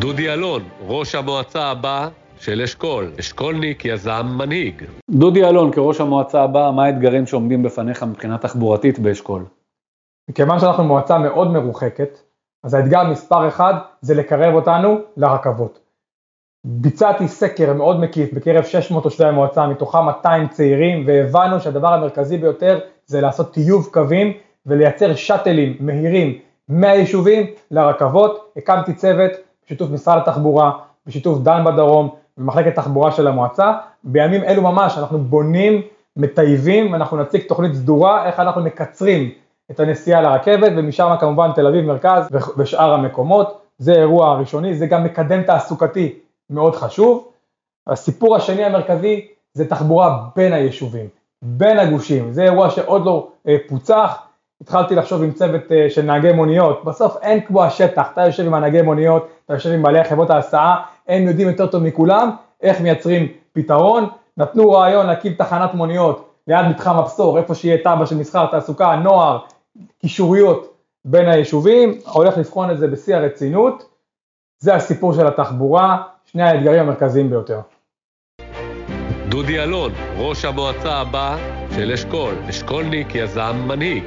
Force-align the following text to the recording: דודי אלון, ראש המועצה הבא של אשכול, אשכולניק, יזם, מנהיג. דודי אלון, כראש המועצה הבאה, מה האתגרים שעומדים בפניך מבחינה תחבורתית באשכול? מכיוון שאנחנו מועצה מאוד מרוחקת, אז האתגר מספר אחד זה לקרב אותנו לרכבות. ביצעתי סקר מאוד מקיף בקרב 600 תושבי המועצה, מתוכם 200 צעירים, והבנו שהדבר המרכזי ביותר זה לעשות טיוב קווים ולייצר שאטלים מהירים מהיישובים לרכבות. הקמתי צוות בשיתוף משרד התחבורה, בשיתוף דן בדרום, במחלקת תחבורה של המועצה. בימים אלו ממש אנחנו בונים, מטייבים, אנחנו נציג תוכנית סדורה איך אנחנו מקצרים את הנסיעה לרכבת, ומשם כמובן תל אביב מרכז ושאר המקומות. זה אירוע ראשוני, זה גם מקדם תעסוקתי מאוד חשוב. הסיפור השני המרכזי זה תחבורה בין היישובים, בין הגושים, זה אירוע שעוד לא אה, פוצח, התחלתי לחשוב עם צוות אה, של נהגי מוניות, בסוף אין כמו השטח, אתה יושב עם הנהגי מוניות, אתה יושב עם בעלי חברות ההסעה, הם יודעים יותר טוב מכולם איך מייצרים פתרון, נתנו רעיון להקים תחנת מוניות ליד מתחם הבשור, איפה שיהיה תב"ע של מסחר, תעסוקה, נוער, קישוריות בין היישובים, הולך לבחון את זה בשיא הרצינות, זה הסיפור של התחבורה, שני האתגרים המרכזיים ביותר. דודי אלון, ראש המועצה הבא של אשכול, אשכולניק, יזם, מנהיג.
דודי 0.00 0.32
אלון, 0.32 0.62
ראש 0.86 1.14
המועצה 1.14 1.64
הבא 1.64 2.08
של 2.38 2.62
אשכול, 2.62 3.12
אשכולניק, 3.20 3.84
יזם, 3.84 4.26
מנהיג. 4.38 4.84
דודי 5.10 5.44
אלון, 5.44 5.72
כראש 5.72 6.00
המועצה 6.00 6.42
הבאה, 6.42 6.72
מה 6.72 6.84
האתגרים 6.84 7.26
שעומדים 7.26 7.62
בפניך 7.62 8.02
מבחינה 8.02 8.38
תחבורתית 8.38 8.98
באשכול? 8.98 9.44
מכיוון 10.30 10.60
שאנחנו 10.60 10.84
מועצה 10.84 11.18
מאוד 11.18 11.50
מרוחקת, 11.50 12.18
אז 12.64 12.74
האתגר 12.74 13.10
מספר 13.10 13.48
אחד 13.48 13.74
זה 14.00 14.14
לקרב 14.14 14.54
אותנו 14.54 14.98
לרכבות. 15.16 15.78
ביצעתי 16.64 17.28
סקר 17.28 17.72
מאוד 17.72 18.00
מקיף 18.00 18.32
בקרב 18.32 18.64
600 18.64 19.02
תושבי 19.02 19.24
המועצה, 19.24 19.66
מתוכם 19.66 20.04
200 20.04 20.48
צעירים, 20.48 21.04
והבנו 21.06 21.60
שהדבר 21.60 21.94
המרכזי 21.94 22.38
ביותר 22.38 22.78
זה 23.06 23.20
לעשות 23.20 23.52
טיוב 23.52 23.88
קווים 23.92 24.32
ולייצר 24.66 25.14
שאטלים 25.14 25.76
מהירים 25.80 26.38
מהיישובים 26.68 27.46
לרכבות. 27.70 28.52
הקמתי 28.56 28.94
צוות 28.94 29.32
בשיתוף 29.70 29.90
משרד 29.90 30.18
התחבורה, 30.18 30.72
בשיתוף 31.06 31.38
דן 31.38 31.64
בדרום, 31.64 32.08
במחלקת 32.38 32.74
תחבורה 32.74 33.12
של 33.12 33.26
המועצה. 33.26 33.72
בימים 34.04 34.44
אלו 34.44 34.62
ממש 34.62 34.98
אנחנו 34.98 35.18
בונים, 35.18 35.82
מטייבים, 36.16 36.94
אנחנו 36.94 37.16
נציג 37.16 37.42
תוכנית 37.48 37.74
סדורה 37.74 38.26
איך 38.26 38.40
אנחנו 38.40 38.62
מקצרים 38.62 39.30
את 39.70 39.80
הנסיעה 39.80 40.20
לרכבת, 40.20 40.72
ומשם 40.76 41.14
כמובן 41.20 41.52
תל 41.54 41.66
אביב 41.66 41.84
מרכז 41.84 42.28
ושאר 42.58 42.94
המקומות. 42.94 43.60
זה 43.78 43.92
אירוע 43.92 44.34
ראשוני, 44.34 44.74
זה 44.74 44.86
גם 44.86 45.04
מקדם 45.04 45.42
תעסוקתי 45.42 46.18
מאוד 46.50 46.74
חשוב. 46.74 47.28
הסיפור 47.86 48.36
השני 48.36 48.64
המרכזי 48.64 49.26
זה 49.52 49.68
תחבורה 49.68 50.24
בין 50.36 50.52
היישובים, 50.52 51.08
בין 51.42 51.78
הגושים, 51.78 52.32
זה 52.32 52.42
אירוע 52.42 52.70
שעוד 52.70 53.06
לא 53.06 53.28
אה, 53.48 53.56
פוצח, 53.68 54.22
התחלתי 54.60 54.94
לחשוב 54.94 55.22
עם 55.22 55.32
צוות 55.32 55.72
אה, 55.72 55.90
של 55.90 56.02
נהגי 56.02 56.32
מוניות, 56.32 56.84
בסוף 56.84 57.16
אין 57.22 57.40
כמו 57.40 57.64
השטח, 57.64 58.08
אתה 58.12 58.26
יושב 58.26 58.46
עם 58.46 58.54
הנהגי 58.54 58.82
מוניות, 58.82 59.28
אתה 59.44 59.54
יושב 59.54 59.70
עם 59.70 59.82
בעלי 59.82 60.04
חברות 60.04 60.30
ההסעה, 60.30 60.82
הם 61.08 61.22
יודעים 61.22 61.48
יותר 61.48 61.66
טוב 61.66 61.82
מכולם 61.82 62.30
איך 62.62 62.80
מייצרים 62.80 63.28
פתרון, 63.52 64.06
נתנו 64.36 64.70
רעיון 64.70 65.06
להקים 65.06 65.34
תחנת 65.34 65.74
מוניות 65.74 66.30
ליד 66.46 66.66
מתחם 66.66 66.96
הבשור, 66.96 67.38
איפה 67.38 67.54
שיהיה 67.54 67.78
תב"ע 67.78 68.06
של 68.06 68.16
מסחר, 68.16 68.46
תעסוקה, 68.46 68.96
נוער, 68.96 69.38
קישוריות 69.98 70.74
בין 71.04 71.28
היישובים, 71.28 71.98
הולך 72.12 72.38
לבחון 72.38 72.70
את 72.70 72.78
זה 72.78 72.88
בשיא 72.88 73.16
הרצינות, 73.16 73.84
זה 74.58 74.74
הסיפור 74.74 75.12
של 75.12 75.26
התחבורה, 75.26 76.02
שני 76.24 76.42
האתגרים 76.42 76.80
המרכזיים 76.80 77.30
ביותר. 77.30 77.60
דודי 79.28 79.60
אלון, 79.60 79.92
ראש 80.16 80.44
המועצה 80.44 80.92
הבא 80.92 81.36
של 81.74 81.92
אשכול, 81.92 82.34
אשכולניק, 82.48 83.14
יזם, 83.14 83.56
מנהיג. 83.66 84.04